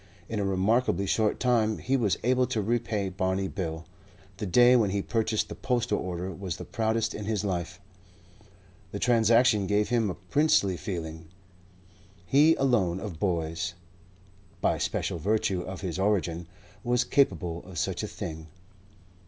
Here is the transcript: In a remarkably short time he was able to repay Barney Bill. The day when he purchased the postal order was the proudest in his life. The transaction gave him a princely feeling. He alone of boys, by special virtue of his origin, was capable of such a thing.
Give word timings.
In 0.27 0.39
a 0.39 0.43
remarkably 0.43 1.05
short 1.05 1.39
time 1.39 1.77
he 1.77 1.95
was 1.95 2.17
able 2.23 2.47
to 2.47 2.59
repay 2.63 3.07
Barney 3.09 3.47
Bill. 3.47 3.85
The 4.37 4.47
day 4.47 4.75
when 4.75 4.89
he 4.89 5.03
purchased 5.03 5.47
the 5.47 5.53
postal 5.53 5.99
order 5.99 6.31
was 6.33 6.57
the 6.57 6.65
proudest 6.65 7.13
in 7.13 7.25
his 7.25 7.45
life. 7.45 7.79
The 8.91 8.97
transaction 8.97 9.67
gave 9.67 9.89
him 9.89 10.09
a 10.09 10.15
princely 10.15 10.75
feeling. 10.75 11.27
He 12.25 12.55
alone 12.55 12.99
of 12.99 13.19
boys, 13.19 13.75
by 14.59 14.79
special 14.79 15.19
virtue 15.19 15.61
of 15.61 15.81
his 15.81 15.99
origin, 15.99 16.47
was 16.83 17.03
capable 17.03 17.63
of 17.63 17.77
such 17.77 18.01
a 18.01 18.07
thing. 18.07 18.47